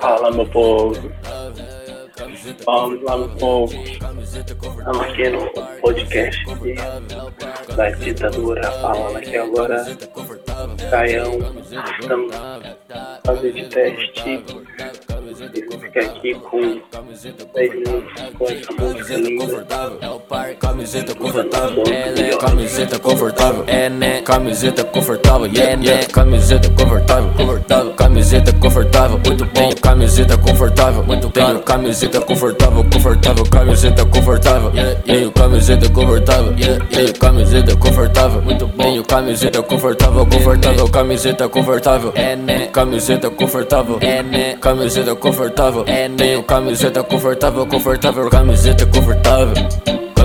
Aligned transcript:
Fala 0.00 0.30
meu 0.30 0.46
povo. 0.46 1.12
Vamos 2.66 3.02
lá 3.02 3.16
meu 3.16 3.28
povo. 3.36 3.74
Estamos 3.74 5.00
aqui 5.00 5.28
no 5.30 5.50
podcast 5.80 6.44
da 7.76 7.90
ditadura 7.90 8.70
falando 8.72 9.16
aqui 9.16 9.36
agora. 9.36 9.84
Caião. 10.90 11.38
Estamos 12.00 12.34
fazendo 13.24 13.68
teste. 13.68 14.44
E 15.90 15.92
ficar 15.92 16.06
aqui 16.06 16.34
com 16.34 16.60
10 17.52 17.70
minutos 17.74 18.12
com 18.38 18.44
essa 18.44 18.72
música 18.72 19.16
linda. 19.16 19.66
Camiseta 20.60 21.14
confortável, 21.14 21.82
é 21.86 22.10
né? 22.10 22.36
Camiseta 22.36 22.98
confortável, 22.98 23.64
é 23.66 23.88
né? 23.90 24.20
Camiseta 24.22 24.84
confortável, 24.84 25.46
yeah, 25.46 25.82
yeah. 25.82 26.06
Camiseta 26.06 26.70
confortável, 26.70 27.32
confortável. 27.32 27.94
Camiseta 27.94 28.52
confortável, 28.52 29.20
muito 29.26 29.44
bom. 29.46 29.74
Camiseta 29.82 30.38
confortável, 30.38 31.02
muito 31.02 31.28
bem. 31.28 31.58
Camiseta 31.60 32.20
confortável, 32.20 32.84
confortável. 32.84 33.44
Camiseta 33.50 34.04
confortável, 34.06 34.72
yeah. 34.74 35.32
Camiseta 35.34 35.88
confortável, 35.90 36.54
yeah. 36.56 36.86
Camiseta 37.18 37.76
confortável, 37.76 38.42
muito 38.42 38.66
bom. 38.68 39.02
Camiseta 39.02 39.62
confortável, 39.62 40.26
confortável. 40.26 40.88
Camiseta 40.88 41.48
confortável, 41.48 42.12
é 42.14 42.36
né? 42.36 42.66
Camiseta 42.66 43.28
confortável, 43.30 43.98
é 44.00 44.22
né? 44.22 44.56
Camiseta 44.60 45.16
confortável, 45.16 45.79
é 45.86 46.08
né? 46.08 46.42
Camiseta 46.46 47.02
confortável, 47.02 47.66
confortável. 47.66 48.30
Camiseta 48.30 48.86
confortável. 48.86 49.54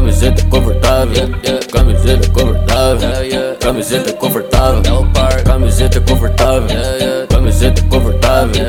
Camiseta 0.06 0.46
confortável, 0.46 1.30
camiseta 1.72 2.30
confortável, 2.30 3.58
camiseta 3.60 4.14
confortável, 4.14 5.18
camiseta 5.58 6.00
confortável, 6.00 7.28
camiseta 7.28 7.82
confortável, 7.90 8.62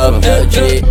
confortável. 0.08 0.82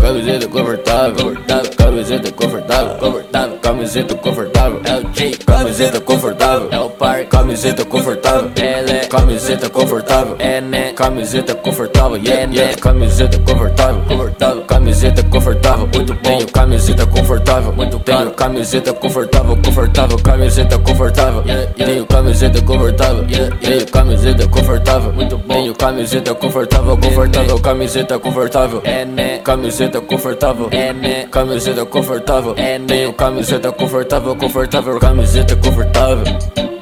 camiseta 0.00 0.48
confortável, 0.48 1.34
camiseta 1.76 2.32
confortável, 2.32 2.96
confortável, 2.96 3.58
camiseta 3.58 4.14
confortável, 4.16 4.80
é 4.84 4.96
o 4.96 5.12
J. 5.12 5.36
Camiseta 5.46 6.00
confortável, 6.00 6.68
é 6.72 6.80
o 6.80 6.90
par. 6.90 7.24
Camiseta 7.26 7.84
confortável, 7.84 8.50
ela 8.56 8.90
é 8.90 9.06
camiseta 9.06 9.70
confortável, 9.70 10.36
é 10.40 10.60
né? 10.60 10.92
Camiseta 10.92 11.54
confortável, 11.54 12.16
yeah, 12.16 12.52
yeah. 12.52 12.76
Camiseta 12.76 13.38
confortável, 13.38 14.02
confortável, 14.02 14.62
camiseta 14.62 15.22
confortável, 15.22 15.88
muito 15.94 16.14
bem. 16.14 16.46
Camiseta 16.46 17.06
confortável, 17.06 17.72
muito 17.72 17.98
bem. 18.00 18.30
Camiseta 18.30 18.92
confortável, 18.92 19.56
confortável, 19.64 20.18
camiseta 20.18 20.78
confortável, 20.78 21.44
yeah. 21.46 21.72
Tenho 21.74 22.06
camiseta 22.06 22.60
confortável, 22.62 23.24
yeah. 23.30 23.56
Tenho 23.56 23.86
camiseta 23.86 24.48
confortável, 24.48 25.12
muito 25.12 25.38
bom. 25.38 25.54
Tenho 25.54 25.74
camiseta 25.74 26.34
confortável, 26.34 26.96
confortável, 26.96 27.60
camiseta 27.60 28.15
confortável, 28.18 28.80
é 28.84 29.04
né? 29.04 29.38
Camiseta 29.38 30.00
confortável, 30.00 30.68
é 30.70 30.92
né? 30.92 31.26
Camiseta 31.30 31.84
confortável, 31.84 32.54
é 32.56 32.78
né? 32.78 32.84
Tenho 32.86 33.12
camiseta 33.12 33.72
confortável, 33.72 34.36
confortável, 34.36 34.98
camiseta 34.98 35.56
confortável. 35.56 36.24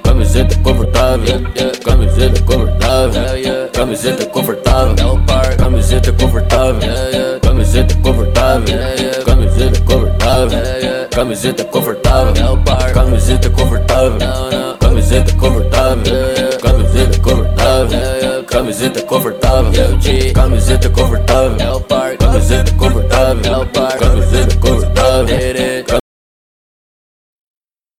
Camiseta 0.02 0.56
confortável, 0.60 1.40
camiseta 1.84 2.42
confortável, 2.44 3.22
camiseta 3.72 4.26
confortável, 4.26 5.20
camiseta 5.58 6.12
confortável, 6.12 6.80
camiseta 7.42 7.94
confortável, 7.96 8.78
camiseta 9.24 9.80
confortável, 9.80 10.58
camiseta 11.10 11.64
confortável, 11.64 12.62
camiseta 12.94 13.50
confortável, 13.50 14.83
Camiseta 18.54 19.02
confortável. 19.02 19.72
É 20.06 20.30
Camiseta 20.30 20.88
confortável. 20.88 21.73